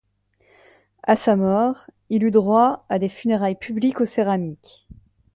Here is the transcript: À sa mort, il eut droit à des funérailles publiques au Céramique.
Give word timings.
À 1.03 1.15
sa 1.15 1.35
mort, 1.35 1.85
il 2.09 2.23
eut 2.23 2.31
droit 2.31 2.87
à 2.89 2.97
des 2.97 3.07
funérailles 3.07 3.59
publiques 3.59 4.01
au 4.01 4.05
Céramique. 4.05 4.87